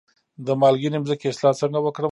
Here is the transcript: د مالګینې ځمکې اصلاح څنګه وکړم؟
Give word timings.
د 0.45 0.47
مالګینې 0.61 0.99
ځمکې 1.05 1.27
اصلاح 1.31 1.53
څنګه 1.61 1.79
وکړم؟ 1.81 2.09